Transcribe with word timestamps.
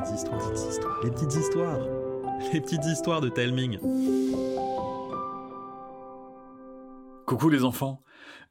petites 0.00 0.14
histoires, 0.14 0.40
les 0.40 0.50
petites 0.50 0.70
histoires, 0.70 1.02
les 1.02 1.10
petites 1.10 1.34
histoires, 1.34 1.78
les 2.52 2.60
petites 2.60 2.84
histoires 2.86 3.20
de 3.20 3.28
Telming. 3.28 3.78
Coucou 7.26 7.48
les 7.50 7.64
enfants. 7.64 8.02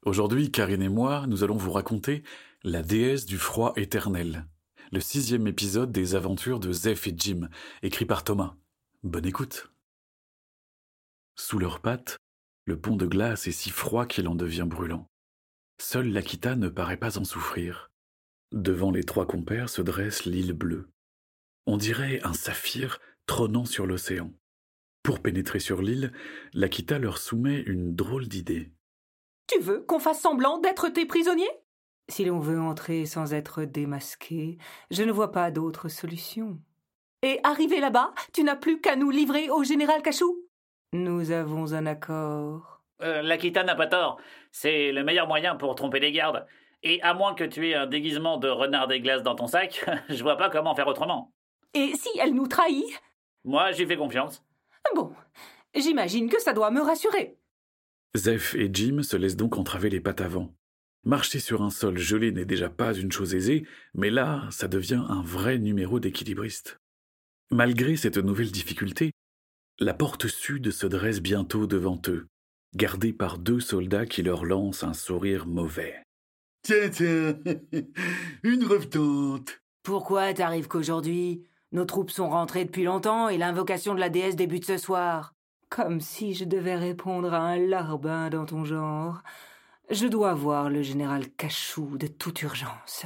Aujourd'hui, 0.04 0.52
Karine 0.52 0.82
et 0.82 0.90
moi, 0.90 1.26
nous 1.28 1.44
allons 1.44 1.58
vous 1.58 1.72
raconter 1.72 2.24
La 2.64 2.84
déesse 2.84 3.26
du 3.26 3.38
froid 3.38 3.74
éternel, 3.76 4.46
le 4.92 5.00
sixième 5.00 5.48
épisode 5.48 5.92
des 5.92 6.16
aventures 6.16 6.60
de 6.60 6.72
Zeph 6.72 7.08
et 7.08 7.14
Jim, 7.18 7.50
écrit 7.82 8.06
par 8.06 8.24
Thomas. 8.24 8.56
Bonne 9.04 9.26
écoute. 9.26 9.72
Sous 11.36 11.58
leurs 11.58 11.80
pattes, 11.80 12.18
le 12.66 12.80
pont 12.80 12.96
de 12.96 13.08
glace 13.08 13.48
est 13.48 13.52
si 13.52 13.72
froid 13.72 14.06
qu'il 14.06 14.28
en 14.28 14.36
devient 14.36 14.68
brûlant. 14.68 15.08
Seule 15.82 16.12
l'Akita 16.12 16.56
ne 16.56 16.70
paraît 16.70 16.98
pas 16.98 17.18
en 17.18 17.24
souffrir. 17.24 17.90
Devant 18.52 18.92
les 18.92 19.04
trois 19.04 19.26
compères 19.26 19.70
se 19.70 19.82
dresse 19.82 20.26
l'île 20.26 20.54
bleue. 20.54 20.90
On 21.72 21.78
dirait 21.78 22.20
un 22.24 22.34
saphir 22.34 22.98
trônant 23.28 23.64
sur 23.64 23.86
l'océan. 23.86 24.32
Pour 25.04 25.20
pénétrer 25.20 25.60
sur 25.60 25.84
l'île, 25.84 26.12
l'Akita 26.52 26.98
leur 26.98 27.20
soumet 27.20 27.60
une 27.60 27.94
drôle 27.94 28.28
d'idée. 28.28 28.72
Tu 29.46 29.60
veux 29.60 29.82
qu'on 29.82 30.00
fasse 30.00 30.20
semblant 30.20 30.58
d'être 30.58 30.90
tes 30.90 31.06
prisonniers? 31.06 31.52
Si 32.08 32.26
l'on 32.26 32.40
veut 32.40 32.60
entrer 32.60 33.06
sans 33.06 33.36
être 33.36 33.66
démasqué, 33.66 34.58
je 34.90 35.04
ne 35.04 35.12
vois 35.12 35.32
pas 35.32 35.52
d'autre 35.52 35.90
solution. 35.90 36.58
Et 37.22 37.40
arrivé 37.44 37.80
là-bas, 37.80 38.16
tu 38.34 38.44
n'as 38.44 38.56
plus 38.56 38.82
qu'à 38.82 38.96
nous 38.96 39.12
livrer 39.12 39.52
au 39.52 39.64
général 39.64 40.02
Cachou? 40.02 40.44
Nous 40.94 41.30
avons 41.30 41.74
un 41.74 41.86
accord. 41.86 42.82
Euh, 43.04 43.22
L'Akita 43.22 43.64
n'a 43.64 43.76
pas 43.76 43.86
tort. 43.86 44.20
C'est 44.52 44.92
le 44.92 45.04
meilleur 45.04 45.28
moyen 45.28 45.56
pour 45.56 45.76
tromper 45.76 46.00
les 46.00 46.14
gardes. 46.14 46.48
Et 46.82 47.00
à 47.04 47.14
moins 47.14 47.36
que 47.36 47.44
tu 47.44 47.70
aies 47.70 47.76
un 47.76 47.86
déguisement 47.86 48.38
de 48.38 48.50
renard 48.50 48.88
des 48.88 49.02
glaces 49.02 49.22
dans 49.22 49.36
ton 49.36 49.46
sac, 49.46 49.86
je 50.10 50.24
vois 50.24 50.36
pas 50.36 50.50
comment 50.50 50.74
faire 50.74 50.88
autrement. 50.88 51.32
Et 51.74 51.94
si 51.96 52.10
elle 52.20 52.34
nous 52.34 52.48
trahit? 52.48 52.86
Moi, 53.44 53.72
j'y 53.72 53.86
fais 53.86 53.98
confiance. 53.98 54.44
Bon, 54.96 55.14
j'imagine 55.76 56.30
que 56.30 56.42
ça 56.42 56.54
doit 56.54 56.72
me 56.72 56.82
rassurer. 56.82 57.38
Zeph 58.16 58.56
et 58.56 58.70
Jim 58.74 59.04
se 59.04 59.18
laissent 59.18 59.36
donc 59.36 59.58
entraver 59.58 59.90
les 59.90 60.02
pattes 60.02 60.22
avant. 60.22 60.54
Marcher 61.04 61.40
sur 61.40 61.62
un 61.62 61.70
sol 61.70 61.98
gelé 61.98 62.32
n'est 62.32 62.46
déjà 62.46 62.70
pas 62.70 62.94
une 62.94 63.12
chose 63.12 63.34
aisée, 63.34 63.66
mais 63.94 64.10
là, 64.10 64.48
ça 64.52 64.68
devient 64.68 65.04
un 65.08 65.22
vrai 65.22 65.58
numéro 65.58 66.00
d'équilibriste. 66.00 66.80
Malgré 67.52 67.96
cette 67.96 68.18
nouvelle 68.18 68.52
difficulté, 68.52 69.12
la 69.80 69.94
porte 69.94 70.28
sud 70.28 70.72
se 70.72 70.88
dresse 70.88 71.22
bientôt 71.22 71.68
devant 71.68 72.02
eux, 72.08 72.28
gardée 72.76 73.14
par 73.14 73.38
deux 73.38 73.60
soldats 73.60 74.06
qui 74.06 74.24
leur 74.24 74.44
lancent 74.44 74.84
un 74.84 74.94
sourire 74.94 75.48
mauvais. 75.48 76.04
Tiens, 76.64 76.90
tiens, 76.90 77.40
une 78.44 78.66
revenante. 78.66 79.62
Pourquoi 79.84 80.34
t'arrives 80.34 80.68
qu'aujourd'hui 80.68 81.46
Nos 81.72 81.86
troupes 81.86 82.10
sont 82.10 82.30
rentrées 82.30 82.66
depuis 82.66 82.84
longtemps 82.84 83.30
et 83.30 83.38
l'invocation 83.38 83.94
de 83.94 84.00
la 84.00 84.10
déesse 84.10 84.36
débute 84.36 84.66
ce 84.66 84.78
soir. 84.78 85.36
Comme 85.70 86.02
si 86.02 86.34
je 86.34 86.46
devais 86.46 86.76
répondre 86.76 87.34
à 87.34 87.42
un 87.42 87.58
larbin 87.58 88.30
dans 88.30 88.46
ton 88.46 88.66
genre. 88.66 89.22
Je 89.92 90.08
dois 90.08 90.34
voir 90.34 90.70
le 90.70 90.82
général 90.82 91.30
Cachou 91.30 91.98
de 91.98 92.08
toute 92.08 92.42
urgence. 92.42 93.06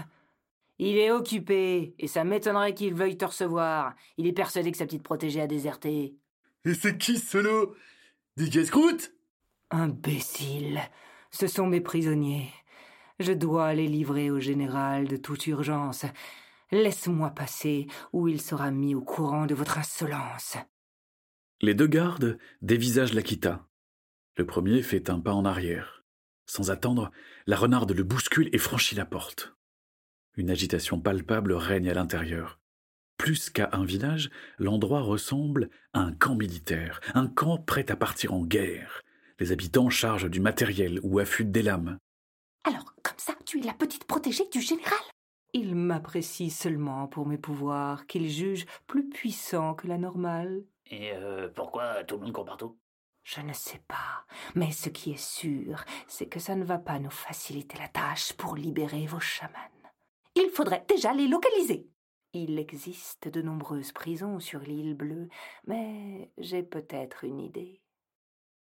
Il 0.79 0.97
est 0.97 1.11
occupé, 1.11 1.93
et 1.99 2.07
ça 2.07 2.23
m'étonnerait 2.23 2.73
qu'il 2.73 2.93
veuille 2.93 3.17
te 3.17 3.25
recevoir. 3.25 3.93
Il 4.17 4.27
est 4.27 4.33
persuadé 4.33 4.71
que 4.71 4.77
sa 4.77 4.85
petite 4.85 5.03
protégée 5.03 5.41
a 5.41 5.47
déserté. 5.47 6.15
Et 6.65 6.73
c'est 6.73 6.97
qui 6.97 7.19
cela 7.19 7.65
Des 8.37 8.49
casse-croûtes 8.49 9.13
Imbécile. 9.71 10.81
Ce 11.31 11.47
sont 11.47 11.67
mes 11.67 11.81
prisonniers. 11.81 12.49
Je 13.19 13.33
dois 13.33 13.73
les 13.73 13.87
livrer 13.87 14.31
au 14.31 14.39
général 14.39 15.07
de 15.07 15.17
toute 15.17 15.47
urgence. 15.47 16.05
Laisse-moi 16.73 17.29
passer, 17.29 17.85
ou 18.13 18.27
il 18.27 18.41
sera 18.41 18.71
mis 18.71 18.95
au 18.95 19.01
courant 19.01 19.45
de 19.45 19.53
votre 19.53 19.77
insolence. 19.77 20.57
Les 21.61 21.75
deux 21.75 21.85
gardes 21.85 22.39
dévisagent 22.63 23.13
l'Akita. 23.13 23.67
Le 24.37 24.47
premier 24.47 24.81
fait 24.81 25.11
un 25.11 25.19
pas 25.19 25.33
en 25.33 25.45
arrière. 25.45 26.03
Sans 26.47 26.71
attendre, 26.71 27.11
la 27.45 27.57
renarde 27.57 27.91
le 27.91 28.01
bouscule 28.01 28.49
et 28.53 28.57
franchit 28.57 28.95
la 28.95 29.05
porte. 29.05 29.55
Une 30.35 30.49
agitation 30.49 30.99
palpable 30.99 31.53
règne 31.53 31.91
à 31.91 31.93
l'intérieur. 31.93 32.59
Plus 33.17 33.51
qu'à 33.51 33.69
un 33.73 33.85
village, 33.85 34.31
l'endroit 34.57 35.01
ressemble 35.01 35.69
à 35.93 35.99
un 35.99 36.11
camp 36.11 36.33
militaire, 36.33 37.01
un 37.13 37.27
camp 37.27 37.59
prêt 37.59 37.91
à 37.91 37.95
partir 37.95 38.33
en 38.33 38.43
guerre. 38.43 39.03
Les 39.37 39.51
habitants 39.51 39.91
chargent 39.91 40.29
du 40.29 40.39
matériel 40.39 40.99
ou 41.03 41.19
affûtent 41.19 41.51
des 41.51 41.61
lames. 41.61 41.99
Alors, 42.63 42.95
comme 43.03 43.19
ça, 43.19 43.35
tu 43.45 43.59
es 43.59 43.63
la 43.63 43.73
petite 43.73 44.05
protégée 44.05 44.49
du 44.51 44.59
général 44.59 44.97
Il 45.53 45.75
m'apprécie 45.75 46.49
seulement 46.49 47.07
pour 47.07 47.27
mes 47.27 47.37
pouvoirs, 47.37 48.07
qu'il 48.07 48.27
juge 48.27 48.65
plus 48.87 49.07
puissants 49.07 49.75
que 49.75 49.87
la 49.87 49.97
normale. 49.97 50.63
Et 50.87 51.11
euh, 51.13 51.47
pourquoi 51.53 52.03
tout 52.03 52.15
le 52.15 52.23
monde 52.23 52.33
court 52.33 52.45
partout? 52.45 52.77
Je 53.23 53.39
ne 53.39 53.53
sais 53.53 53.81
pas, 53.87 54.25
mais 54.55 54.71
ce 54.71 54.89
qui 54.89 55.11
est 55.11 55.23
sûr, 55.23 55.85
c'est 56.07 56.25
que 56.25 56.39
ça 56.39 56.55
ne 56.55 56.65
va 56.65 56.77
pas 56.77 56.99
nous 56.99 57.09
faciliter 57.09 57.77
la 57.77 57.87
tâche 57.87 58.33
pour 58.33 58.55
libérer 58.55 59.05
vos 59.05 59.19
chamans. 59.19 59.51
Il 60.35 60.49
faudrait 60.49 60.85
déjà 60.87 61.13
les 61.13 61.27
localiser. 61.27 61.87
Il 62.33 62.57
existe 62.57 63.27
de 63.27 63.41
nombreuses 63.41 63.91
prisons 63.91 64.39
sur 64.39 64.59
l'île 64.59 64.95
bleue, 64.95 65.29
mais 65.67 66.31
j'ai 66.39 66.63
peut-être 66.63 67.23
une 67.23 67.39
idée. 67.39 67.79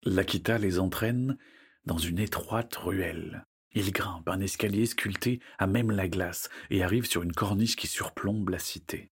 L'Akita 0.03 0.59
les 0.59 0.77
entraîne 0.77 1.37
dans 1.85 1.97
une 1.97 2.19
étroite 2.19 2.75
ruelle. 2.75 3.45
Ils 3.73 3.91
grimpent 3.91 4.29
un 4.29 4.39
escalier 4.39 4.85
sculpté 4.85 5.39
à 5.57 5.67
même 5.67 5.91
la 5.91 6.07
glace 6.07 6.49
et 6.69 6.83
arrivent 6.83 7.05
sur 7.05 7.23
une 7.23 7.33
corniche 7.33 7.75
qui 7.75 7.87
surplombe 7.87 8.49
la 8.49 8.59
cité. 8.59 9.11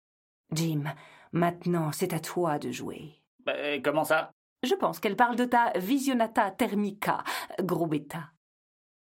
Jim, 0.52 0.84
maintenant 1.32 1.92
c'est 1.92 2.14
à 2.14 2.20
toi 2.20 2.60
de 2.60 2.72
jouer. 2.72 3.22
Bah, 3.46 3.80
comment 3.84 4.04
ça? 4.04 4.32
Je 4.64 4.76
pense 4.76 5.00
qu'elle 5.00 5.16
parle 5.16 5.38
de 5.38 5.46
ta 5.46 5.72
visionata 5.78 6.52
thermica, 6.52 7.24
gros 7.62 7.88
bêta. 7.88 8.32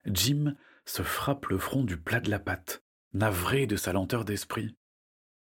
Jim 0.05 0.55
se 0.85 1.03
frappe 1.03 1.47
le 1.47 1.57
front 1.57 1.83
du 1.83 1.97
plat 1.97 2.21
de 2.21 2.29
la 2.29 2.39
patte, 2.39 2.83
navré 3.13 3.67
de 3.67 3.75
sa 3.75 3.93
lenteur 3.93 4.23
d'esprit. 4.23 4.75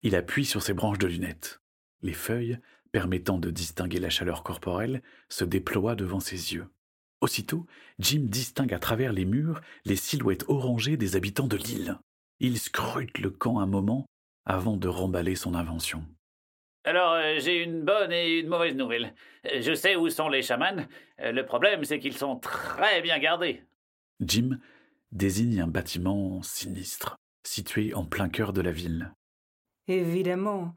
Il 0.02 0.16
appuie 0.16 0.46
sur 0.46 0.62
ses 0.62 0.74
branches 0.74 0.98
de 0.98 1.08
lunettes. 1.08 1.62
Les 2.02 2.14
feuilles, 2.14 2.60
permettant 2.92 3.38
de 3.38 3.50
distinguer 3.52 4.00
la 4.00 4.10
chaleur 4.10 4.44
corporelle, 4.44 5.02
se 5.30 5.46
déploient 5.46 5.96
devant 5.96 6.20
ses 6.20 6.54
yeux. 6.54 6.68
Aussitôt, 7.24 7.66
Jim 8.00 8.24
distingue 8.26 8.74
à 8.74 8.80
travers 8.80 9.14
les 9.14 9.24
murs 9.24 9.62
les 9.86 9.96
silhouettes 9.96 10.44
orangées 10.50 10.98
des 10.98 11.16
habitants 11.16 11.48
de 11.48 11.56
l'île. 11.56 11.98
Il 12.42 12.60
scrute 12.60 13.18
le 13.20 13.30
camp 13.30 13.62
un 13.62 13.66
moment 13.66 14.06
avant 14.46 14.76
de 14.76 14.90
remballer 14.90 15.36
son 15.36 15.56
invention. 15.56 16.06
Alors, 16.84 17.14
euh, 17.14 17.40
j'ai 17.40 17.64
une 17.64 17.82
bonne 17.86 18.12
et 18.12 18.40
une 18.40 18.50
mauvaise 18.50 18.76
nouvelle. 18.76 19.16
Je 19.46 19.74
sais 19.74 19.96
où 19.96 20.10
sont 20.10 20.28
les 20.28 20.42
chamans. 20.42 20.86
Euh, 21.22 21.32
Le 21.32 21.46
problème, 21.46 21.86
c'est 21.86 21.98
qu'ils 21.98 22.18
sont 22.18 22.36
très 22.36 23.02
bien 23.02 23.18
gardés. 23.20 23.64
Jim 24.20 24.60
désigne 25.14 25.62
un 25.62 25.68
bâtiment 25.68 26.42
sinistre, 26.44 27.16
situé 27.48 27.94
en 27.94 28.04
plein 28.04 28.28
cœur 28.28 28.52
de 28.52 28.60
la 28.60 28.74
ville. 28.74 29.14
Évidemment, 29.88 30.76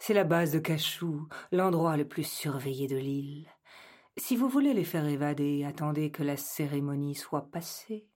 c'est 0.00 0.14
la 0.14 0.24
base 0.24 0.50
de 0.50 0.58
Cachou, 0.58 1.28
l'endroit 1.52 1.96
le 1.96 2.08
plus 2.08 2.28
surveillé 2.28 2.88
de 2.88 2.96
l'île. 2.96 3.46
Si 4.16 4.36
vous 4.36 4.48
voulez 4.48 4.74
les 4.74 4.84
faire 4.84 5.06
évader, 5.06 5.64
attendez 5.64 6.10
que 6.10 6.22
la 6.22 6.36
cérémonie 6.36 7.14
soit 7.14 7.50
passée. 7.50 8.06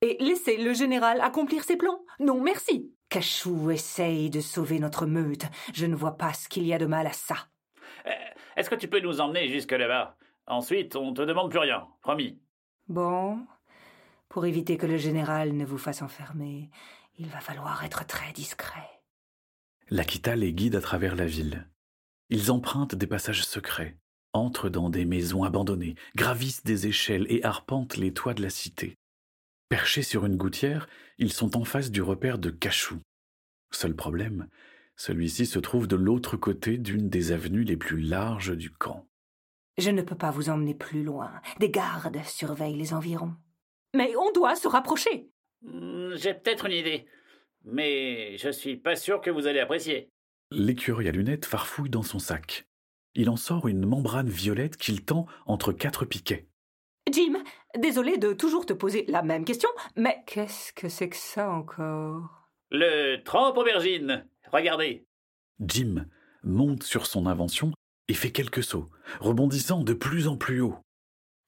Et 0.00 0.16
laissez 0.20 0.56
le 0.56 0.72
général 0.72 1.20
accomplir 1.20 1.64
ses 1.64 1.76
plans. 1.76 2.04
Non, 2.20 2.40
merci. 2.40 2.92
Cachou 3.08 3.70
essaye 3.70 4.30
de 4.30 4.40
sauver 4.40 4.78
notre 4.78 5.06
meute. 5.06 5.46
Je 5.74 5.86
ne 5.86 5.96
vois 5.96 6.16
pas 6.16 6.32
ce 6.32 6.48
qu'il 6.48 6.64
y 6.64 6.72
a 6.72 6.78
de 6.78 6.86
mal 6.86 7.06
à 7.06 7.12
ça. 7.12 7.48
Euh, 8.06 8.10
Est-ce 8.56 8.70
que 8.70 8.76
tu 8.76 8.86
peux 8.88 9.00
nous 9.00 9.20
emmener 9.20 9.48
jusque 9.48 9.72
là-bas? 9.72 10.16
Ensuite, 10.46 10.94
on 10.94 11.12
te 11.12 11.22
demande 11.22 11.50
plus 11.50 11.58
rien, 11.58 11.88
promis. 12.02 12.40
Bon, 12.86 13.44
pour 14.28 14.46
éviter 14.46 14.76
que 14.76 14.86
le 14.86 14.96
général 14.96 15.52
ne 15.54 15.64
vous 15.64 15.76
fasse 15.78 16.00
enfermer, 16.02 16.70
il 17.18 17.26
va 17.28 17.40
falloir 17.40 17.84
être 17.84 18.06
très 18.06 18.32
discret. 18.32 18.88
L'Akita 19.90 20.36
les 20.36 20.52
guide 20.52 20.76
à 20.76 20.80
travers 20.80 21.16
la 21.16 21.26
ville. 21.26 21.68
Ils 22.30 22.50
empruntent 22.52 22.94
des 22.94 23.06
passages 23.06 23.44
secrets, 23.44 23.98
entrent 24.38 24.70
dans 24.70 24.88
des 24.90 25.04
maisons 25.04 25.44
abandonnées, 25.44 25.96
gravissent 26.16 26.64
des 26.64 26.86
échelles 26.86 27.26
et 27.28 27.44
arpentent 27.44 27.96
les 27.96 28.12
toits 28.14 28.34
de 28.34 28.42
la 28.42 28.50
cité. 28.50 28.94
Perchés 29.68 30.02
sur 30.02 30.24
une 30.24 30.36
gouttière, 30.36 30.88
ils 31.18 31.32
sont 31.32 31.56
en 31.56 31.64
face 31.64 31.90
du 31.90 32.00
repère 32.00 32.38
de 32.38 32.50
Cachou. 32.50 33.00
Seul 33.70 33.94
problème, 33.94 34.48
celui-ci 34.96 35.44
se 35.46 35.58
trouve 35.58 35.86
de 35.86 35.96
l'autre 35.96 36.36
côté 36.36 36.78
d'une 36.78 37.10
des 37.10 37.32
avenues 37.32 37.64
les 37.64 37.76
plus 37.76 38.00
larges 38.00 38.56
du 38.56 38.70
camp. 38.70 39.06
Je 39.76 39.90
ne 39.90 40.02
peux 40.02 40.16
pas 40.16 40.30
vous 40.30 40.48
emmener 40.48 40.74
plus 40.74 41.04
loin. 41.04 41.30
Des 41.60 41.70
gardes 41.70 42.18
surveillent 42.24 42.76
les 42.78 42.94
environs. 42.94 43.34
Mais 43.94 44.14
on 44.16 44.32
doit 44.32 44.56
se 44.56 44.66
rapprocher. 44.68 45.28
Hmm, 45.62 46.14
J'ai 46.16 46.34
peut-être 46.34 46.66
une 46.66 46.72
idée. 46.72 47.06
Mais 47.64 48.36
je 48.38 48.48
suis 48.50 48.76
pas 48.76 48.96
sûr 48.96 49.20
que 49.20 49.30
vous 49.30 49.46
allez 49.46 49.60
apprécier. 49.60 50.08
L'écureuil 50.50 51.08
à 51.08 51.12
lunettes 51.12 51.44
farfouille 51.44 51.90
dans 51.90 52.02
son 52.02 52.18
sac. 52.18 52.66
Il 53.18 53.30
en 53.30 53.36
sort 53.36 53.66
une 53.66 53.84
membrane 53.84 54.28
violette 54.28 54.76
qu'il 54.76 55.04
tend 55.04 55.26
entre 55.44 55.72
quatre 55.72 56.04
piquets. 56.04 56.46
Jim, 57.10 57.42
désolé 57.76 58.16
de 58.16 58.32
toujours 58.32 58.64
te 58.64 58.72
poser 58.72 59.06
la 59.08 59.22
même 59.22 59.44
question, 59.44 59.68
mais 59.96 60.22
qu'est-ce 60.24 60.72
que 60.72 60.88
c'est 60.88 61.08
que 61.08 61.16
ça 61.16 61.50
encore? 61.50 62.48
Le 62.70 63.16
trempe 63.24 63.58
aubergine. 63.58 64.24
Regardez. 64.52 65.04
Jim 65.58 66.06
monte 66.44 66.84
sur 66.84 67.06
son 67.06 67.26
invention 67.26 67.72
et 68.06 68.14
fait 68.14 68.30
quelques 68.30 68.62
sauts, 68.62 68.88
rebondissant 69.18 69.82
de 69.82 69.94
plus 69.94 70.28
en 70.28 70.36
plus 70.36 70.60
haut. 70.60 70.76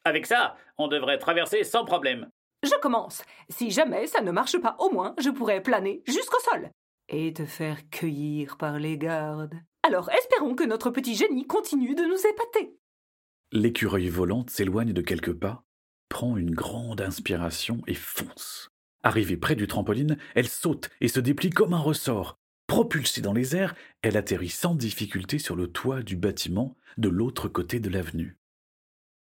Avec 0.05 0.27
ça, 0.27 0.57
on 0.77 0.89
devrait 0.89 1.19
traverser 1.19 1.63
sans 1.63 1.85
problème. 1.85 2.29
Je 2.65 2.81
commence. 2.81 3.23
Si 3.49 3.71
jamais 3.71 4.09
ça 4.09 4.23
ne 4.23 4.33
marche 4.33 4.59
pas, 4.59 4.75
au 4.81 4.91
moins 4.91 5.15
je 5.21 5.31
pourrais 5.31 5.63
planer 5.63 6.03
jusqu'au 6.09 6.41
sol. 6.41 6.69
Et 7.09 7.33
te 7.33 7.45
faire 7.45 7.89
cueillir 7.91 8.57
par 8.57 8.81
les 8.81 8.99
gardes. 8.99 9.55
Alors 9.83 10.11
espérons 10.11 10.55
que 10.55 10.65
notre 10.65 10.91
petit 10.91 11.15
génie 11.15 11.47
continue 11.47 11.95
de 11.95 12.03
nous 12.03 12.27
épater. 12.27 12.77
L'écureuil 13.53 14.09
volante 14.09 14.51
s'éloigne 14.51 14.93
de 14.93 15.03
quelques 15.03 15.33
pas, 15.33 15.65
prend 16.09 16.37
une 16.37 16.55
grande 16.55 17.01
inspiration 17.01 17.83
et 17.87 17.95
fonce. 17.95 18.69
Arrivée 19.03 19.37
près 19.37 19.57
du 19.57 19.67
trampoline, 19.67 20.19
elle 20.35 20.49
saute 20.49 20.91
et 21.01 21.09
se 21.09 21.21
déplie 21.21 21.51
comme 21.51 21.73
un 21.73 21.79
ressort. 21.79 22.39
Propulsée 22.67 23.23
dans 23.23 23.33
les 23.33 23.57
airs, 23.57 23.75
elle 24.03 24.17
atterrit 24.17 24.51
sans 24.51 24.75
difficulté 24.75 25.39
sur 25.39 25.57
le 25.57 25.67
toit 25.73 26.03
du 26.03 26.17
bâtiment 26.17 26.77
de 26.99 27.09
l'autre 27.09 27.49
côté 27.49 27.81
de 27.81 27.89
l'avenue. 27.89 28.39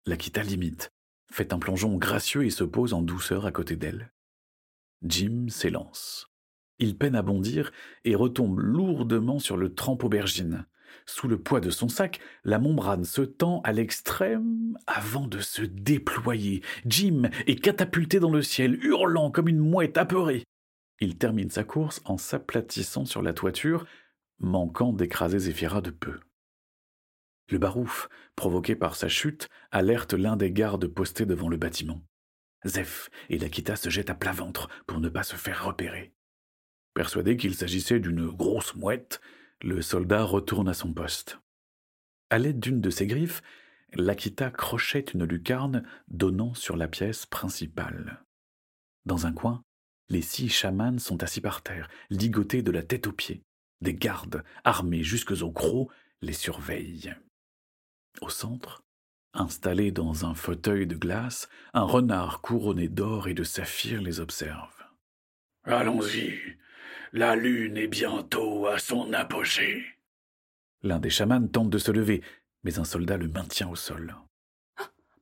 L'Akita 0.06 0.42
limite, 0.42 0.90
fait 1.30 1.52
un 1.52 1.58
plongeon 1.58 1.96
gracieux 1.96 2.44
et 2.44 2.50
se 2.50 2.64
pose 2.64 2.94
en 2.94 3.02
douceur 3.02 3.46
à 3.46 3.52
côté 3.52 3.76
d'elle. 3.76 4.12
Jim 5.02 5.46
s'élance. 5.48 6.28
Il 6.78 6.96
peine 6.96 7.14
à 7.14 7.22
bondir 7.22 7.72
et 8.04 8.14
retombe 8.14 8.58
lourdement 8.58 9.38
sur 9.38 9.56
le 9.56 9.74
trempe 9.74 10.04
aubergine. 10.04 10.66
Sous 11.06 11.28
le 11.28 11.38
poids 11.38 11.60
de 11.60 11.70
son 11.70 11.88
sac, 11.88 12.20
la 12.44 12.58
membrane 12.58 13.04
se 13.04 13.22
tend 13.22 13.60
à 13.62 13.72
l'extrême 13.72 14.76
avant 14.86 15.26
de 15.26 15.38
se 15.38 15.62
déployer. 15.62 16.62
Jim 16.84 17.30
est 17.46 17.60
catapulté 17.60 18.18
dans 18.18 18.30
le 18.30 18.42
ciel, 18.42 18.84
hurlant 18.84 19.30
comme 19.30 19.48
une 19.48 19.58
mouette 19.58 19.98
apeurée. 19.98 20.44
Il 21.00 21.16
termine 21.16 21.50
sa 21.50 21.64
course 21.64 22.00
en 22.04 22.18
s'aplatissant 22.18 23.04
sur 23.04 23.22
la 23.22 23.32
toiture, 23.32 23.86
manquant 24.38 24.92
d'écraser 24.92 25.38
Zéphira 25.38 25.80
de 25.80 25.90
peu. 25.90 26.18
Le 27.50 27.58
barouf, 27.58 28.08
provoqué 28.34 28.74
par 28.74 28.96
sa 28.96 29.08
chute, 29.08 29.48
alerte 29.70 30.14
l'un 30.14 30.36
des 30.36 30.50
gardes 30.50 30.88
postés 30.88 31.26
devant 31.26 31.48
le 31.48 31.56
bâtiment. 31.56 32.02
Zeph 32.64 33.10
et 33.28 33.38
Lakita 33.38 33.76
se 33.76 33.90
jettent 33.90 34.10
à 34.10 34.14
plat 34.14 34.32
ventre 34.32 34.68
pour 34.86 34.98
ne 34.98 35.08
pas 35.08 35.22
se 35.22 35.36
faire 35.36 35.64
repérer. 35.64 36.15
Persuadé 36.96 37.36
qu'il 37.36 37.54
s'agissait 37.54 38.00
d'une 38.00 38.26
grosse 38.26 38.74
mouette, 38.74 39.20
le 39.60 39.82
soldat 39.82 40.24
retourne 40.24 40.66
à 40.66 40.72
son 40.72 40.94
poste. 40.94 41.38
À 42.30 42.38
l'aide 42.38 42.58
d'une 42.58 42.80
de 42.80 42.88
ses 42.88 43.06
griffes, 43.06 43.42
Lakita 43.92 44.50
crochette 44.50 45.12
une 45.12 45.26
lucarne 45.26 45.86
donnant 46.08 46.54
sur 46.54 46.74
la 46.74 46.88
pièce 46.88 47.26
principale. 47.26 48.24
Dans 49.04 49.26
un 49.26 49.32
coin, 49.34 49.62
les 50.08 50.22
six 50.22 50.48
chamans 50.48 50.98
sont 50.98 51.22
assis 51.22 51.42
par 51.42 51.60
terre, 51.60 51.90
ligotés 52.08 52.62
de 52.62 52.70
la 52.70 52.82
tête 52.82 53.08
aux 53.08 53.12
pieds. 53.12 53.42
Des 53.82 53.94
gardes, 53.94 54.42
armés 54.64 55.02
jusques 55.02 55.42
aux 55.42 55.52
crocs, 55.52 55.90
les 56.22 56.32
surveillent. 56.32 57.14
Au 58.22 58.30
centre, 58.30 58.84
installé 59.34 59.90
dans 59.90 60.24
un 60.24 60.34
fauteuil 60.34 60.86
de 60.86 60.96
glace, 60.96 61.50
un 61.74 61.84
renard 61.84 62.40
couronné 62.40 62.88
d'or 62.88 63.28
et 63.28 63.34
de 63.34 63.44
saphir 63.44 64.00
les 64.00 64.18
observe. 64.18 64.72
Allons-y. 65.64 66.56
La 67.12 67.36
lune 67.36 67.76
est 67.76 67.86
bientôt 67.86 68.66
à 68.66 68.78
son 68.78 69.12
apogée. 69.12 69.84
L'un 70.82 70.98
des 70.98 71.10
chamans 71.10 71.46
tente 71.46 71.70
de 71.70 71.78
se 71.78 71.92
lever, 71.92 72.22
mais 72.64 72.78
un 72.78 72.84
soldat 72.84 73.16
le 73.16 73.28
maintient 73.28 73.68
au 73.68 73.76
sol. 73.76 74.16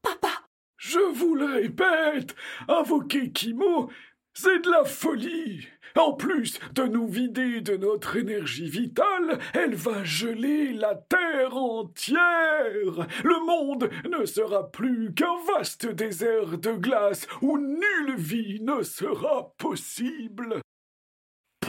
Papa 0.02 0.32
Je 0.76 0.98
vous 0.98 1.34
le 1.34 1.46
répète, 1.46 2.34
invoquer 2.69 3.31
Kimo, 3.32 3.90
c'est 4.32 4.60
de 4.60 4.70
la 4.70 4.84
folie. 4.84 5.69
En 5.96 6.14
plus 6.14 6.58
de 6.75 6.84
nous 6.84 7.06
vider 7.06 7.60
de 7.60 7.76
notre 7.76 8.16
énergie 8.16 8.69
vitale, 8.69 9.38
elle 9.52 9.75
va 9.75 10.02
geler 10.04 10.72
la 10.72 10.94
terre 10.94 11.56
entière. 11.56 13.06
Le 13.22 13.46
monde 13.46 13.90
ne 14.10 14.25
sera 14.25 14.70
plus 14.70 15.14
qu'un 15.14 15.36
vaste 15.54 15.86
désert 15.86 16.58
de 16.58 16.72
glace 16.72 17.28
où 17.42 17.58
nulle 17.58 18.16
vie 18.16 18.60
ne 18.62 18.82
sera 18.82 19.54
possible. 19.58 20.60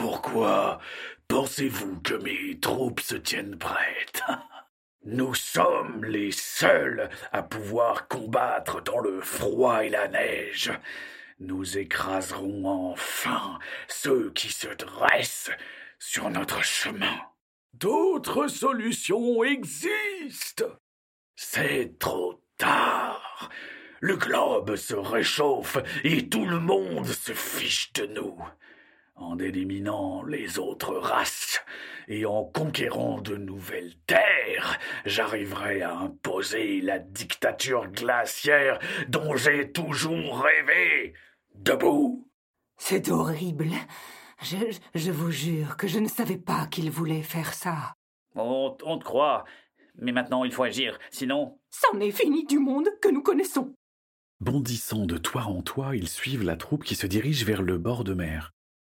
Pourquoi 0.08 0.78
pensez-vous 1.26 2.00
que 2.00 2.14
mes 2.14 2.60
troupes 2.60 3.00
se 3.00 3.16
tiennent 3.16 3.58
prêtes? 3.58 4.22
Nous 5.04 5.34
sommes 5.34 6.04
les 6.04 6.30
seuls 6.30 7.10
à 7.32 7.42
pouvoir 7.42 8.06
combattre 8.06 8.80
dans 8.82 9.00
le 9.00 9.20
froid 9.20 9.84
et 9.84 9.88
la 9.88 10.06
neige. 10.06 10.70
Nous 11.40 11.76
écraserons 11.76 12.92
enfin 12.92 13.58
ceux 13.88 14.30
qui 14.30 14.52
se 14.52 14.68
dressent 14.68 15.50
sur 15.98 16.30
notre 16.30 16.62
chemin. 16.62 17.18
D'autres 17.74 18.46
solutions 18.46 19.42
existent. 19.42 20.70
C'est 21.34 21.98
trop 21.98 22.44
tard. 22.58 23.50
Le 23.98 24.16
globe 24.16 24.76
se 24.76 24.94
réchauffe 24.94 25.78
et 26.04 26.28
tout 26.28 26.46
le 26.46 26.60
monde 26.60 27.06
se 27.06 27.32
fiche 27.32 27.92
de 27.94 28.06
nous. 28.06 28.38
En 29.16 29.38
éliminant 29.38 30.22
les 30.24 30.58
autres 30.58 30.94
races 30.94 31.64
et 32.06 32.26
en 32.26 32.44
conquérant 32.44 33.20
de 33.22 33.36
nouvelles 33.36 33.94
terres, 34.06 34.78
j'arriverai 35.06 35.80
à 35.80 35.96
imposer 35.96 36.82
la 36.82 36.98
dictature 36.98 37.90
glaciaire 37.90 38.78
dont 39.08 39.34
j'ai 39.34 39.72
toujours 39.72 40.42
rêvé. 40.42 41.14
Debout 41.54 42.28
C'est 42.76 43.10
horrible. 43.10 43.70
Je, 44.42 44.56
je 44.94 45.10
vous 45.10 45.30
jure 45.30 45.78
que 45.78 45.88
je 45.88 45.98
ne 45.98 46.08
savais 46.08 46.36
pas 46.36 46.66
qu'il 46.66 46.90
voulait 46.90 47.22
faire 47.22 47.54
ça. 47.54 47.94
On, 48.34 48.76
on 48.84 48.98
te 48.98 49.04
croit. 49.04 49.44
Mais 49.96 50.12
maintenant, 50.12 50.44
il 50.44 50.52
faut 50.52 50.64
agir. 50.64 50.98
Sinon. 51.10 51.58
C'en 51.70 51.98
est 52.00 52.10
fini 52.10 52.44
du 52.44 52.58
monde 52.58 52.88
que 53.00 53.08
nous 53.08 53.22
connaissons. 53.22 53.74
Bondissant 54.40 55.06
de 55.06 55.16
toit 55.16 55.44
en 55.44 55.62
toit, 55.62 55.96
ils 55.96 56.08
suivent 56.08 56.44
la 56.44 56.56
troupe 56.56 56.84
qui 56.84 56.94
se 56.94 57.06
dirige 57.06 57.44
vers 57.46 57.62
le 57.62 57.78
bord 57.78 58.04
de 58.04 58.12
mer. 58.12 58.52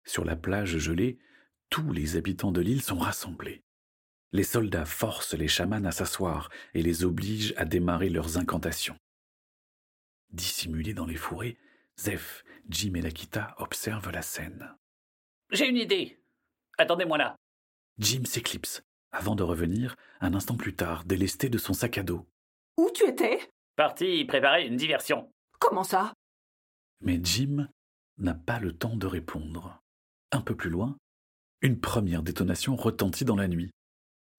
Sur 0.07 0.23
la 0.23 0.37
plage 0.37 0.77
gelée, 0.77 1.19
tous 1.69 1.91
les 1.91 2.15
habitants 2.15 2.53
de 2.53 2.61
l'île 2.61 2.81
sont 2.81 2.97
rassemblés. 2.97 3.61
Les 4.31 4.43
soldats 4.43 4.85
forcent 4.85 5.33
les 5.33 5.49
chamans 5.49 5.83
à 5.83 5.91
s'asseoir 5.91 6.49
et 6.73 6.81
les 6.81 7.03
obligent 7.03 7.53
à 7.57 7.65
démarrer 7.65 8.09
leurs 8.09 8.37
incantations. 8.37 8.97
Dissimulés 10.31 10.93
dans 10.93 11.05
les 11.05 11.17
fourrés, 11.17 11.57
Zeph, 11.99 12.45
Jim 12.69 12.93
et 12.95 13.01
Lakita 13.01 13.53
observent 13.57 14.11
la 14.11 14.21
scène. 14.21 14.73
J'ai 15.51 15.67
une 15.67 15.77
idée. 15.77 16.21
Attendez-moi 16.77 17.17
là. 17.17 17.35
Jim 17.97 18.23
s'éclipse, 18.23 18.81
avant 19.11 19.35
de 19.35 19.43
revenir, 19.43 19.97
un 20.21 20.33
instant 20.33 20.55
plus 20.55 20.75
tard, 20.75 21.03
délesté 21.03 21.49
de 21.49 21.57
son 21.57 21.73
sac 21.73 21.97
à 21.97 22.03
dos. 22.03 22.25
Où 22.77 22.89
tu 22.93 23.05
étais? 23.05 23.39
Parti 23.75 24.23
préparer 24.23 24.67
une 24.67 24.77
diversion. 24.77 25.29
Comment 25.59 25.83
ça? 25.83 26.13
Mais 27.01 27.19
Jim 27.21 27.67
n'a 28.17 28.35
pas 28.35 28.59
le 28.59 28.71
temps 28.71 28.95
de 28.95 29.07
répondre. 29.07 29.81
Un 30.31 30.41
peu 30.41 30.55
plus 30.55 30.69
loin, 30.69 30.97
une 31.61 31.79
première 31.79 32.21
détonation 32.21 32.75
retentit 32.75 33.25
dans 33.25 33.35
la 33.35 33.47
nuit. 33.47 33.71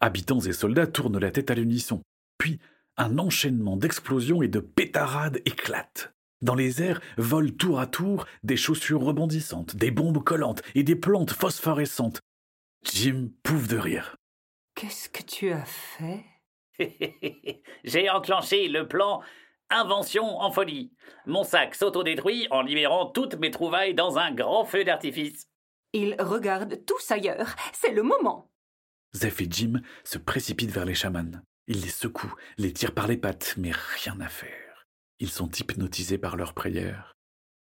Habitants 0.00 0.40
et 0.40 0.52
soldats 0.52 0.87
tournent 0.87 1.18
la 1.18 1.30
tête 1.30 1.50
à 1.50 1.54
l'unisson. 1.54 2.02
Puis, 2.38 2.59
un 2.97 3.18
enchaînement 3.18 3.76
d'explosions 3.76 4.42
et 4.42 4.49
de 4.49 4.61
pétarades 4.61 5.40
éclate. 5.45 6.12
Dans 6.40 6.54
les 6.54 6.83
airs 6.83 7.00
volent 7.16 7.52
tour 7.59 7.80
à 7.80 7.87
tour 7.87 8.26
des 8.45 8.57
chaussures 8.57 9.00
rebondissantes, 9.00 9.76
des 9.76 9.90
bombes 9.90 10.23
collantes 10.23 10.62
et 10.75 10.85
des 10.85 10.95
plantes 10.95 11.33
phosphorescentes. 11.33 12.21
Jim 12.85 13.30
pouffe 13.42 13.66
de 13.66 13.76
rire. 13.76 14.16
Qu'est-ce 14.75 15.09
que 15.09 15.23
tu 15.23 15.50
as 15.50 15.64
fait? 15.64 16.25
J'ai 17.85 18.09
enclenché 18.09 18.68
le 18.68 18.87
plan 18.87 19.23
Invention 19.71 20.40
en 20.40 20.50
folie. 20.50 20.92
Mon 21.26 21.45
sac 21.45 21.75
s'autodétruit 21.75 22.47
en 22.50 22.62
libérant 22.62 23.07
toutes 23.07 23.35
mes 23.35 23.50
trouvailles 23.50 23.95
dans 23.95 24.16
un 24.16 24.33
grand 24.33 24.64
feu 24.64 24.83
d'artifice. 24.83 25.47
Ils 25.92 26.16
regardent 26.21 26.85
tous 26.85 27.11
ailleurs. 27.11 27.54
C'est 27.73 27.92
le 27.92 28.02
moment. 28.02 28.50
Zeph 29.14 29.40
et 29.40 29.49
Jim 29.50 29.80
se 30.04 30.18
précipitent 30.18 30.71
vers 30.71 30.85
les 30.85 30.95
chamans. 30.95 31.42
Ils 31.66 31.80
les 31.80 31.88
secouent, 31.88 32.35
les 32.57 32.73
tirent 32.73 32.95
par 32.95 33.07
les 33.07 33.16
pattes, 33.16 33.54
mais 33.57 33.73
rien 33.73 34.21
à 34.21 34.28
faire. 34.28 34.87
Ils 35.18 35.30
sont 35.30 35.50
hypnotisés 35.50 36.18
par 36.18 36.37
leurs 36.37 36.54
prières. 36.54 37.16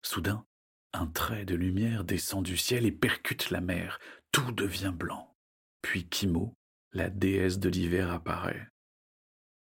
Soudain, 0.02 0.46
un 0.92 1.06
trait 1.06 1.44
de 1.44 1.54
lumière 1.54 2.04
descend 2.04 2.44
du 2.44 2.56
ciel 2.56 2.86
et 2.86 2.92
percute 2.92 3.50
la 3.50 3.60
mer. 3.60 3.98
Tout 4.32 4.52
devient 4.52 4.92
blanc. 4.94 5.34
Puis 5.82 6.08
Kimo, 6.08 6.54
la 6.92 7.10
déesse 7.10 7.58
de 7.58 7.68
l'hiver, 7.68 8.10
apparaît. 8.12 8.68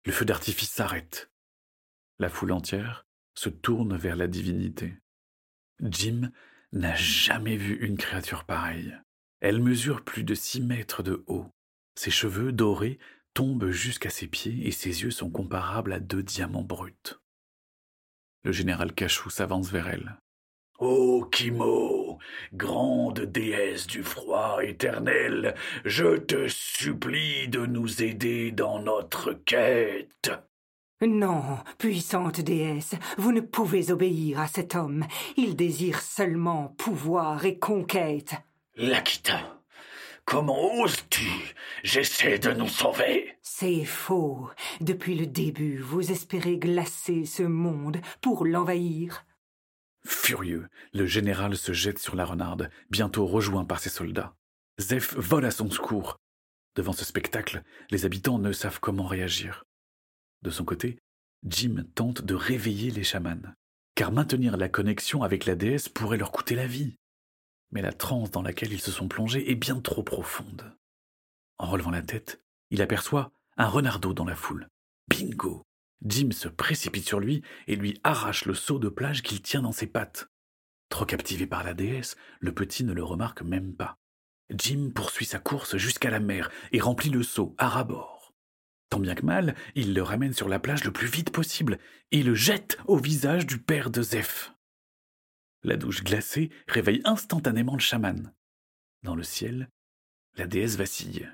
Le 0.04 0.12
feu 0.12 0.24
d'artifice 0.24 0.70
s'arrête. 0.70 1.30
La 2.18 2.28
foule 2.28 2.52
entière 2.52 3.06
se 3.34 3.48
tourne 3.48 3.96
vers 3.96 4.16
la 4.16 4.26
divinité. 4.26 4.94
Jim 5.80 6.32
n'a 6.72 6.94
jamais 6.94 7.56
vu 7.56 7.76
une 7.84 7.96
créature 7.96 8.44
pareille. 8.44 8.96
Elle 9.40 9.60
mesure 9.60 10.04
plus 10.04 10.24
de 10.24 10.34
six 10.34 10.60
mètres 10.60 11.02
de 11.02 11.24
haut. 11.26 11.46
Ses 11.94 12.10
cheveux 12.10 12.52
dorés 12.52 12.98
tombent 13.34 13.70
jusqu'à 13.70 14.10
ses 14.10 14.26
pieds 14.26 14.66
et 14.66 14.72
ses 14.72 15.02
yeux 15.02 15.10
sont 15.10 15.30
comparables 15.30 15.92
à 15.92 16.00
deux 16.00 16.22
diamants 16.22 16.62
bruts. 16.62 17.14
Le 18.44 18.52
général 18.52 18.92
Cachou 18.92 19.30
s'avance 19.30 19.70
vers 19.70 19.88
elle. 19.88 20.16
Oh, 20.80 21.28
Kimo, 21.32 22.18
grande 22.52 23.20
déesse 23.20 23.88
du 23.88 24.04
froid 24.04 24.60
éternel, 24.62 25.56
je 25.84 26.16
te 26.18 26.46
supplie 26.46 27.48
de 27.48 27.66
nous 27.66 28.02
aider 28.02 28.52
dans 28.52 28.80
notre 28.80 29.32
quête. 29.32 30.30
Non, 31.00 31.58
puissante 31.78 32.40
déesse, 32.40 32.96
vous 33.18 33.30
ne 33.30 33.40
pouvez 33.40 33.92
obéir 33.92 34.40
à 34.40 34.48
cet 34.48 34.74
homme. 34.74 35.04
Il 35.36 35.54
désire 35.54 36.00
seulement 36.00 36.74
pouvoir 36.76 37.44
et 37.44 37.56
conquête. 37.56 38.34
L'Akita, 38.74 39.60
comment 40.24 40.82
oses-tu 40.82 41.54
J'essaie 41.84 42.40
de 42.40 42.50
nous 42.50 42.68
sauver. 42.68 43.36
C'est 43.42 43.84
faux. 43.84 44.50
Depuis 44.80 45.14
le 45.14 45.26
début, 45.26 45.78
vous 45.78 46.10
espérez 46.10 46.58
glacer 46.58 47.24
ce 47.26 47.44
monde 47.44 47.98
pour 48.20 48.44
l'envahir. 48.44 49.24
Furieux, 50.04 50.68
le 50.92 51.06
général 51.06 51.56
se 51.56 51.72
jette 51.72 52.00
sur 52.00 52.16
la 52.16 52.24
renarde, 52.24 52.70
bientôt 52.90 53.26
rejoint 53.26 53.64
par 53.64 53.78
ses 53.78 53.90
soldats. 53.90 54.34
Zeph 54.80 55.14
vole 55.14 55.44
à 55.44 55.52
son 55.52 55.70
secours. 55.70 56.18
Devant 56.74 56.92
ce 56.92 57.04
spectacle, 57.04 57.62
les 57.90 58.04
habitants 58.04 58.38
ne 58.38 58.52
savent 58.52 58.80
comment 58.80 59.06
réagir. 59.06 59.64
De 60.42 60.50
son 60.50 60.64
côté, 60.64 60.98
Jim 61.46 61.84
tente 61.94 62.22
de 62.22 62.34
réveiller 62.34 62.90
les 62.90 63.04
chamans, 63.04 63.54
car 63.94 64.12
maintenir 64.12 64.56
la 64.56 64.68
connexion 64.68 65.22
avec 65.22 65.46
la 65.46 65.54
déesse 65.54 65.88
pourrait 65.88 66.16
leur 66.16 66.32
coûter 66.32 66.54
la 66.54 66.66
vie. 66.66 66.96
Mais 67.70 67.82
la 67.82 67.92
transe 67.92 68.30
dans 68.30 68.42
laquelle 68.42 68.72
ils 68.72 68.80
se 68.80 68.90
sont 68.90 69.08
plongés 69.08 69.50
est 69.50 69.56
bien 69.56 69.80
trop 69.80 70.02
profonde. 70.02 70.74
En 71.58 71.66
relevant 71.66 71.90
la 71.90 72.02
tête, 72.02 72.40
il 72.70 72.82
aperçoit 72.82 73.32
un 73.56 73.66
renardeau 73.66 74.14
dans 74.14 74.24
la 74.24 74.36
foule. 74.36 74.68
Bingo 75.08 75.62
Jim 76.04 76.30
se 76.30 76.48
précipite 76.48 77.06
sur 77.06 77.18
lui 77.18 77.42
et 77.66 77.74
lui 77.74 77.98
arrache 78.04 78.44
le 78.44 78.54
seau 78.54 78.78
de 78.78 78.88
plage 78.88 79.22
qu'il 79.22 79.42
tient 79.42 79.62
dans 79.62 79.72
ses 79.72 79.88
pattes. 79.88 80.28
Trop 80.88 81.04
captivé 81.04 81.46
par 81.46 81.64
la 81.64 81.74
déesse, 81.74 82.16
le 82.40 82.54
petit 82.54 82.84
ne 82.84 82.92
le 82.92 83.02
remarque 83.02 83.42
même 83.42 83.74
pas. 83.74 83.98
Jim 84.50 84.90
poursuit 84.94 85.26
sa 85.26 85.38
course 85.38 85.76
jusqu'à 85.76 86.10
la 86.10 86.20
mer 86.20 86.50
et 86.72 86.80
remplit 86.80 87.10
le 87.10 87.22
seau 87.22 87.54
à 87.58 87.68
rabord. 87.68 88.17
Tant 88.90 89.00
bien 89.00 89.14
que 89.14 89.26
mal, 89.26 89.54
il 89.74 89.94
le 89.94 90.02
ramène 90.02 90.32
sur 90.32 90.48
la 90.48 90.58
plage 90.58 90.84
le 90.84 90.92
plus 90.92 91.08
vite 91.08 91.30
possible 91.30 91.78
et 92.10 92.22
le 92.22 92.34
jette 92.34 92.78
au 92.86 92.96
visage 92.96 93.46
du 93.46 93.58
père 93.58 93.90
de 93.90 94.02
Zeph. 94.02 94.52
La 95.62 95.76
douche 95.76 96.04
glacée 96.04 96.50
réveille 96.66 97.02
instantanément 97.04 97.74
le 97.74 97.80
chaman. 97.80 98.32
Dans 99.02 99.14
le 99.14 99.22
ciel, 99.22 99.68
la 100.36 100.46
déesse 100.46 100.76
vacille. 100.76 101.30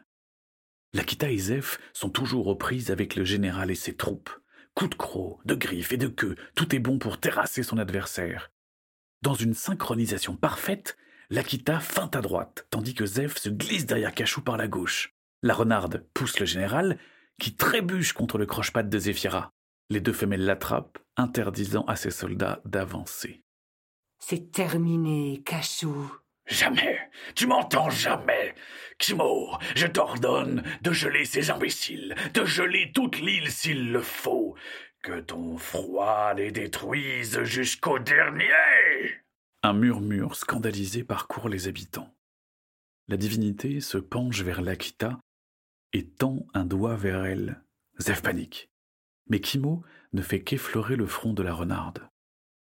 L'Akita 0.92 1.30
et 1.30 1.38
Zeph 1.38 1.78
sont 1.92 2.10
toujours 2.10 2.46
aux 2.46 2.56
prises 2.56 2.90
avec 2.90 3.16
le 3.16 3.24
général 3.24 3.70
et 3.70 3.74
ses 3.74 3.96
troupes. 3.96 4.30
Coups 4.74 4.90
de 4.90 4.96
croc, 4.96 5.40
de 5.44 5.54
griffes 5.54 5.92
et 5.92 5.96
de 5.96 6.08
queue, 6.08 6.36
tout 6.54 6.74
est 6.74 6.80
bon 6.80 6.98
pour 6.98 7.20
terrasser 7.20 7.62
son 7.62 7.78
adversaire. 7.78 8.50
Dans 9.22 9.34
une 9.34 9.54
synchronisation 9.54 10.36
parfaite, 10.36 10.96
l'Akita 11.30 11.80
feinte 11.80 12.16
à 12.16 12.20
droite, 12.20 12.66
tandis 12.70 12.94
que 12.94 13.06
Zeph 13.06 13.38
se 13.38 13.48
glisse 13.48 13.86
derrière 13.86 14.14
Cachou 14.14 14.42
par 14.42 14.56
la 14.56 14.68
gauche. 14.68 15.14
La 15.42 15.54
renarde 15.54 16.06
pousse 16.14 16.40
le 16.40 16.46
général, 16.46 16.98
qui 17.40 17.54
trébuche 17.54 18.12
contre 18.12 18.38
le 18.38 18.46
croche-patte 18.46 18.88
de 18.88 18.98
Zéphira. 18.98 19.50
Les 19.90 20.00
deux 20.00 20.12
femelles 20.12 20.44
l'attrapent, 20.44 20.98
interdisant 21.16 21.84
à 21.84 21.96
ses 21.96 22.10
soldats 22.10 22.60
d'avancer. 22.64 23.42
C'est 24.18 24.50
terminé, 24.50 25.42
Cachou. 25.44 26.10
Jamais. 26.46 26.98
Tu 27.34 27.46
m'entends 27.46 27.90
jamais. 27.90 28.54
Kimo, 28.98 29.56
je 29.74 29.86
t'ordonne 29.86 30.62
de 30.82 30.92
geler 30.92 31.24
ces 31.24 31.50
imbéciles, 31.50 32.14
de 32.34 32.44
geler 32.44 32.92
toute 32.92 33.18
l'île 33.18 33.50
s'il 33.50 33.92
le 33.92 34.02
faut. 34.02 34.54
Que 35.02 35.20
ton 35.20 35.58
froid 35.58 36.32
les 36.34 36.50
détruise 36.50 37.42
jusqu'au 37.42 37.98
dernier. 37.98 38.46
Un 39.62 39.74
murmure 39.74 40.36
scandalisé 40.36 41.04
parcourt 41.04 41.48
les 41.48 41.68
habitants. 41.68 42.14
La 43.08 43.16
divinité 43.16 43.80
se 43.80 43.98
penche 43.98 44.40
vers 44.42 44.62
l'Akita 44.62 45.18
et 45.94 46.04
tend 46.04 46.46
un 46.52 46.66
doigt 46.66 46.96
vers 46.96 47.24
elle. 47.24 47.62
Zeph 47.98 48.20
panique. 48.20 48.68
Mais 49.28 49.40
Kimo 49.40 49.82
ne 50.12 50.20
fait 50.20 50.42
qu'effleurer 50.42 50.96
le 50.96 51.06
front 51.06 51.32
de 51.32 51.42
la 51.42 51.54
renarde. 51.54 52.06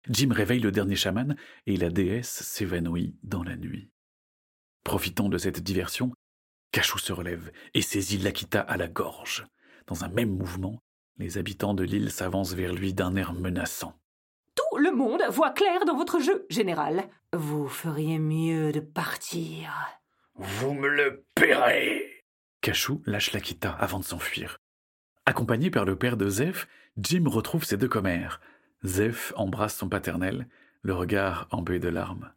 Jim 0.10 0.30
réveille 0.32 0.60
le 0.60 0.72
dernier 0.72 0.98
chaman 0.98 1.36
et 1.66 1.78
la 1.78 1.90
déesse 1.90 2.44
s'évanouit 2.44 3.16
dans 3.24 3.42
la 3.42 3.56
nuit. 3.56 3.90
Profitant 4.84 5.30
de 5.30 5.38
cette 5.40 5.62
diversion, 5.62 6.12
Cachou 6.72 7.00
se 7.00 7.14
relève 7.14 7.52
et 7.74 7.82
saisit 7.82 8.18
l'Akita 8.18 8.60
à 8.60 8.78
la 8.78 8.90
gorge. 8.90 9.48
Dans 9.88 10.04
un 10.04 10.10
même 10.10 10.38
mouvement, 10.38 10.84
les 11.18 11.38
habitants 11.38 11.74
de 11.74 11.84
l'île 11.84 12.12
s'avancent 12.12 12.54
vers 12.54 12.74
lui 12.74 12.94
d'un 12.94 13.16
air 13.16 13.34
menaçant. 13.34 13.98
Tout 14.56 14.78
le 14.78 14.92
monde 14.92 15.24
voit 15.30 15.52
clair 15.52 15.86
dans 15.86 15.96
votre 15.96 16.20
jeu, 16.20 16.46
général. 16.50 17.08
Vous 17.34 17.70
feriez 17.70 18.20
mieux 18.20 18.74
de 18.74 18.82
partir. 18.82 19.72
Vous 20.36 20.74
me 20.74 20.90
le 20.90 21.26
paierez. 21.34 22.15
Cachou 22.66 23.04
lâche 23.06 23.32
l'Akita 23.32 23.70
avant 23.70 24.00
de 24.00 24.04
s'enfuir. 24.04 24.58
Accompagné 25.28 25.70
par 25.70 25.86
le 25.86 25.96
père 25.96 26.18
de 26.18 26.28
Zeph, 26.28 26.68
Jim 26.98 27.26
retrouve 27.28 27.64
ses 27.64 27.78
deux 27.78 27.88
commères. 27.88 28.42
Zeph 28.84 29.34
embrasse 29.36 29.76
son 29.76 29.88
paternel, 29.88 30.48
le 30.82 30.96
regard 30.96 31.48
embué 31.52 31.78
de 31.78 31.90
larmes. 31.90 32.34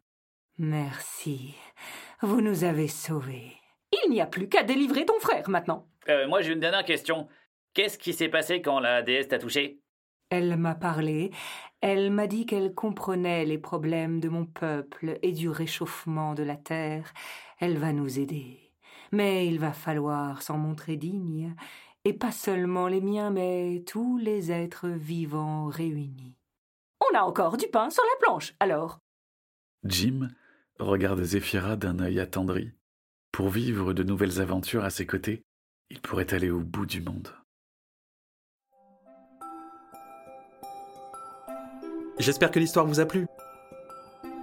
Merci. 0.59 1.55
Vous 2.21 2.41
nous 2.41 2.63
avez 2.63 2.87
sauvés. 2.87 3.53
Il 3.91 4.11
n'y 4.11 4.21
a 4.21 4.27
plus 4.27 4.47
qu'à 4.47 4.61
délivrer 4.61 5.03
ton 5.03 5.19
frère 5.19 5.49
maintenant. 5.49 5.87
Euh, 6.09 6.27
moi, 6.27 6.43
j'ai 6.43 6.53
une 6.53 6.59
dernière 6.59 6.85
question. 6.85 7.27
Qu'est-ce 7.73 7.97
qui 7.97 8.13
s'est 8.13 8.29
passé 8.29 8.61
quand 8.61 8.79
la 8.79 9.01
déesse 9.01 9.29
t'a 9.29 9.39
touché? 9.39 9.79
Elle 10.29 10.57
m'a 10.57 10.75
parlé. 10.75 11.31
Elle 11.81 12.11
m'a 12.11 12.27
dit 12.27 12.45
qu'elle 12.45 12.75
comprenait 12.75 13.45
les 13.45 13.57
problèmes 13.57 14.19
de 14.19 14.29
mon 14.29 14.45
peuple 14.45 15.17
et 15.23 15.31
du 15.31 15.49
réchauffement 15.49 16.35
de 16.35 16.43
la 16.43 16.55
terre. 16.55 17.15
Elle 17.59 17.79
va 17.79 17.93
nous 17.93 18.19
aider. 18.19 18.68
Mais 19.11 19.47
il 19.47 19.59
va 19.59 19.73
falloir 19.73 20.41
s'en 20.41 20.57
montrer 20.57 20.97
digne, 20.97 21.55
et 22.05 22.13
pas 22.13 22.31
seulement 22.31 22.87
les 22.87 23.01
miens, 23.01 23.31
mais 23.31 23.83
tous 23.85 24.17
les 24.17 24.51
êtres 24.51 24.87
vivants 24.87 25.67
réunis. 25.67 26.35
On 27.01 27.17
a 27.17 27.21
encore 27.21 27.57
du 27.57 27.67
pain 27.67 27.89
sur 27.89 28.03
la 28.03 28.25
planche, 28.25 28.53
alors. 28.59 28.99
Jim 29.83 30.29
regarde 30.79 31.21
Zéphira 31.23 31.75
d'un 31.75 31.99
œil 31.99 32.19
attendri. 32.19 32.71
Pour 33.31 33.49
vivre 33.49 33.93
de 33.93 34.03
nouvelles 34.03 34.41
aventures 34.41 34.83
à 34.83 34.89
ses 34.89 35.05
côtés, 35.05 35.43
il 35.89 36.01
pourrait 36.01 36.33
aller 36.33 36.49
au 36.49 36.59
bout 36.59 36.85
du 36.85 37.01
monde. 37.01 37.33
J'espère 42.17 42.51
que 42.51 42.59
l'histoire 42.59 42.85
vous 42.85 42.99
a 42.99 43.05
plu. 43.05 43.27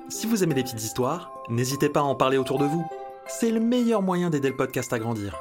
Si 0.08 0.26
vous 0.26 0.42
aimez 0.42 0.54
les 0.54 0.62
petites 0.62 0.82
histoires, 0.82 1.30
n'hésitez 1.50 1.90
pas 1.90 2.00
à 2.00 2.04
en 2.04 2.14
parler 2.14 2.38
autour 2.38 2.58
de 2.58 2.64
vous. 2.64 2.86
C'est 3.28 3.50
le 3.50 3.60
meilleur 3.60 4.02
moyen 4.02 4.30
d'aider 4.30 4.50
le 4.50 4.56
podcast 4.56 4.92
à 4.92 4.98
grandir. 4.98 5.36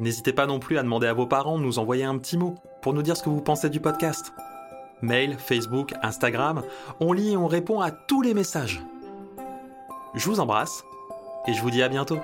N'hésitez 0.00 0.32
pas 0.32 0.46
non 0.46 0.58
plus 0.58 0.78
à 0.78 0.82
demander 0.82 1.06
à 1.06 1.12
vos 1.12 1.26
parents 1.26 1.58
de 1.58 1.62
nous 1.62 1.78
envoyer 1.78 2.04
un 2.04 2.16
petit 2.18 2.38
mot 2.38 2.54
pour 2.80 2.94
nous 2.94 3.02
dire 3.02 3.16
ce 3.16 3.22
que 3.22 3.28
vous 3.28 3.42
pensez 3.42 3.68
du 3.68 3.80
podcast. 3.80 4.32
Mail, 5.02 5.36
Facebook, 5.38 5.92
Instagram, 6.02 6.62
on 7.00 7.12
lit 7.12 7.32
et 7.32 7.36
on 7.36 7.46
répond 7.46 7.80
à 7.80 7.90
tous 7.90 8.22
les 8.22 8.32
messages. 8.32 8.80
Je 10.14 10.24
vous 10.28 10.40
embrasse 10.40 10.84
et 11.46 11.52
je 11.52 11.60
vous 11.60 11.70
dis 11.70 11.82
à 11.82 11.88
bientôt. 11.88 12.18